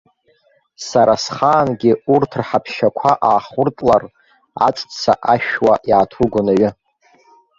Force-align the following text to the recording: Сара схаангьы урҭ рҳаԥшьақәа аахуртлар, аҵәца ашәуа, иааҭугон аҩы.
Сара 0.87 1.15
схаангьы 1.23 1.91
урҭ 2.13 2.31
рҳаԥшьақәа 2.41 3.11
аахуртлар, 3.29 4.03
аҵәца 4.67 5.13
ашәуа, 5.33 5.73
иааҭугон 5.89 6.47
аҩы. 6.53 6.69